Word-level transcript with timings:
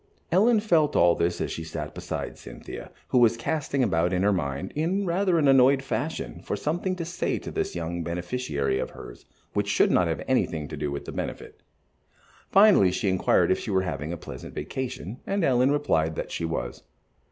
Ellen 0.31 0.59
felt 0.59 0.95
all 0.95 1.13
this 1.13 1.39
as 1.39 1.51
she 1.51 1.63
sat 1.63 1.93
beside 1.93 2.35
Cynthia, 2.39 2.89
who 3.09 3.19
was 3.19 3.37
casting 3.37 3.83
about 3.83 4.13
in 4.13 4.23
her 4.23 4.33
mind, 4.33 4.71
in 4.75 5.05
rather 5.05 5.37
an 5.37 5.47
annoyed 5.47 5.83
fashion, 5.83 6.41
for 6.41 6.55
something 6.55 6.95
to 6.95 7.05
say 7.05 7.37
to 7.37 7.51
this 7.51 7.75
young 7.75 8.01
beneficiary 8.01 8.79
of 8.79 8.89
hers 8.89 9.25
which 9.53 9.69
should 9.69 9.91
not 9.91 10.07
have 10.07 10.23
anything 10.27 10.67
to 10.69 10.75
do 10.75 10.89
with 10.91 11.05
the 11.05 11.11
benefit. 11.11 11.61
Finally 12.49 12.91
she 12.93 13.09
inquired 13.09 13.51
if 13.51 13.59
she 13.59 13.69
were 13.69 13.83
having 13.83 14.11
a 14.11 14.17
pleasant 14.17 14.55
vacation, 14.55 15.19
and 15.27 15.43
Ellen 15.43 15.69
replied 15.69 16.15
that 16.15 16.31
she 16.31 16.45
was. 16.45 16.81